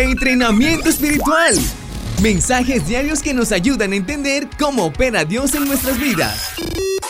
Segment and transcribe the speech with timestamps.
[0.00, 1.54] Entrenamiento espiritual.
[2.22, 6.54] Mensajes diarios que nos ayudan a entender cómo opera Dios en nuestras vidas.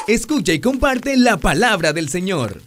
[0.09, 2.61] Escucha y comparte la palabra del Señor.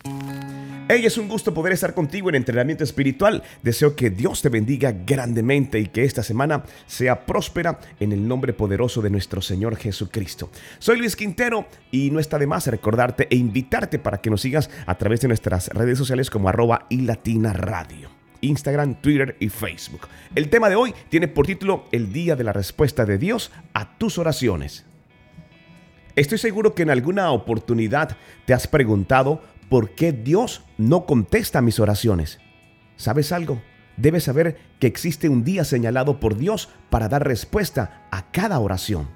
[0.87, 3.43] Hey, es un gusto poder estar contigo en entrenamiento espiritual.
[3.63, 8.53] Deseo que Dios te bendiga grandemente y que esta semana sea próspera en el nombre
[8.53, 10.49] poderoso de nuestro Señor Jesucristo.
[10.79, 14.69] Soy Luis Quintero y no está de más recordarte e invitarte para que nos sigas
[14.85, 18.22] a través de nuestras redes sociales como arroba y latina radio.
[18.43, 20.07] Instagram, Twitter y Facebook.
[20.35, 23.97] El tema de hoy tiene por título El día de la respuesta de Dios a
[23.97, 24.85] tus oraciones.
[26.15, 31.79] Estoy seguro que en alguna oportunidad te has preguntado por qué Dios no contesta mis
[31.79, 32.39] oraciones.
[32.97, 33.61] ¿Sabes algo?
[33.97, 39.07] Debes saber que existe un día señalado por Dios para dar respuesta a cada oración.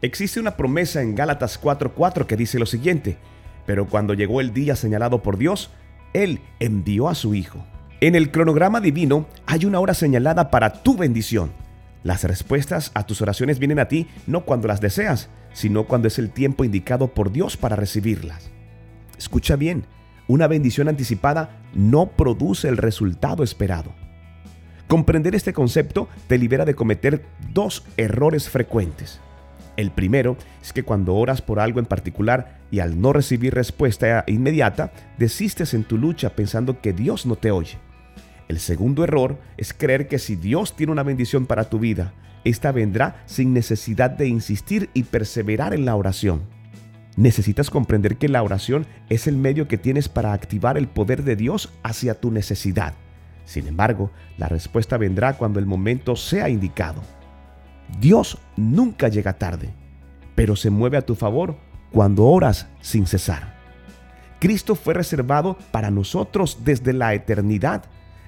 [0.00, 3.18] Existe una promesa en Gálatas 4:4 que dice lo siguiente,
[3.66, 5.70] pero cuando llegó el día señalado por Dios,
[6.12, 7.64] Él envió a su Hijo.
[8.04, 11.52] En el cronograma divino hay una hora señalada para tu bendición.
[12.02, 16.18] Las respuestas a tus oraciones vienen a ti no cuando las deseas, sino cuando es
[16.18, 18.50] el tiempo indicado por Dios para recibirlas.
[19.16, 19.86] Escucha bien,
[20.28, 23.94] una bendición anticipada no produce el resultado esperado.
[24.86, 29.18] Comprender este concepto te libera de cometer dos errores frecuentes.
[29.78, 34.24] El primero es que cuando oras por algo en particular y al no recibir respuesta
[34.26, 37.78] inmediata, desistes en tu lucha pensando que Dios no te oye.
[38.54, 42.12] El segundo error es creer que si Dios tiene una bendición para tu vida,
[42.44, 46.42] esta vendrá sin necesidad de insistir y perseverar en la oración.
[47.16, 51.34] Necesitas comprender que la oración es el medio que tienes para activar el poder de
[51.34, 52.94] Dios hacia tu necesidad.
[53.44, 57.02] Sin embargo, la respuesta vendrá cuando el momento sea indicado.
[57.98, 59.70] Dios nunca llega tarde,
[60.36, 61.56] pero se mueve a tu favor
[61.90, 63.52] cuando oras sin cesar.
[64.38, 67.86] Cristo fue reservado para nosotros desde la eternidad.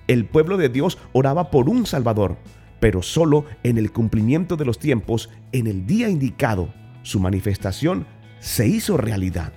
[0.09, 2.37] El pueblo de Dios oraba por un Salvador,
[2.81, 8.07] pero solo en el cumplimiento de los tiempos, en el día indicado, su manifestación
[8.39, 9.53] se hizo realidad.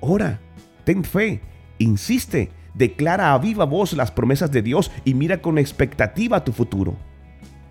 [0.00, 0.40] Ora,
[0.84, 1.42] ten fe,
[1.78, 6.96] insiste, declara a viva voz las promesas de Dios y mira con expectativa tu futuro.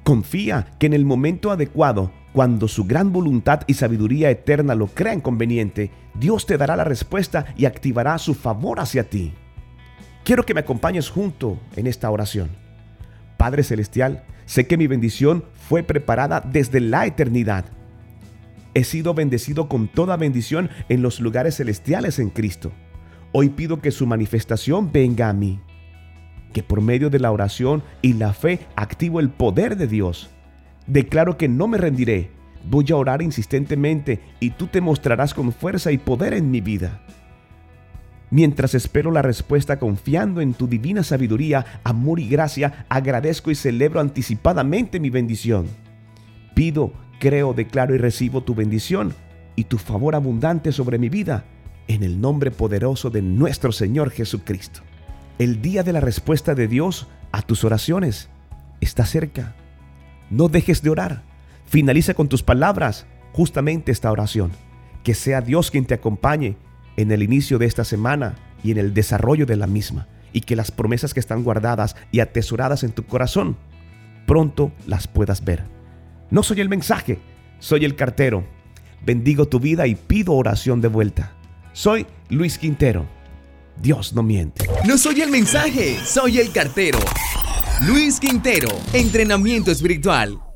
[0.04, 5.22] Confía que en el momento adecuado, cuando su gran voluntad y sabiduría eterna lo crean
[5.22, 9.34] conveniente, Dios te dará la respuesta y activará su favor hacia ti.
[10.30, 12.50] Quiero que me acompañes junto en esta oración.
[13.36, 17.66] Padre Celestial, sé que mi bendición fue preparada desde la eternidad
[18.76, 22.72] He sido bendecido con toda bendición en los lugares celestiales en Cristo.
[23.32, 25.62] Hoy pido que su manifestación venga a mí.
[26.54, 30.30] Que por medio de la oración y la fe activo el poder de Dios.
[30.86, 32.30] Declaro que no me rendiré.
[32.70, 37.02] Voy a orar insistentemente y tú te mostrarás con fuerza y poder en mi vida.
[38.32, 44.00] Mientras espero la respuesta confiando en tu divina sabiduría, amor y gracia, agradezco y celebro
[44.00, 45.68] anticipadamente mi bendición.
[46.54, 49.14] Pido Creo, declaro y recibo tu bendición
[49.58, 51.44] y tu favor abundante sobre mi vida
[51.90, 54.82] en el nombre poderoso de nuestro Señor Jesucristo.
[55.38, 58.30] El día de la respuesta de Dios a tus oraciones
[58.80, 59.54] está cerca.
[60.30, 61.24] No dejes de orar.
[61.66, 64.52] Finaliza con tus palabras justamente esta oración.
[65.04, 66.56] Que sea Dios quien te acompañe
[67.02, 70.08] en el inicio de esta semana y en el desarrollo de la misma.
[70.34, 73.58] Y que las promesas que están guardadas y atesoradas en tu corazón
[74.28, 75.64] pronto las puedas ver.
[76.30, 77.20] No soy el mensaje,
[77.60, 78.46] soy el cartero.
[79.04, 81.32] Bendigo tu vida y pido oración de vuelta.
[81.72, 83.08] Soy Luis Quintero.
[83.82, 84.70] Dios no miente.
[84.86, 87.00] No soy el mensaje, soy el cartero.
[87.88, 90.49] Luis Quintero, entrenamiento espiritual.